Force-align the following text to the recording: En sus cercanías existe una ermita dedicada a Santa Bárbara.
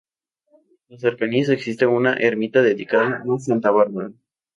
En 0.89 0.97
sus 0.97 1.01
cercanías 1.01 1.49
existe 1.49 1.85
una 1.85 2.13
ermita 2.15 2.63
dedicada 2.63 3.23
a 3.23 3.37
Santa 3.39 3.69
Bárbara. 3.69 4.09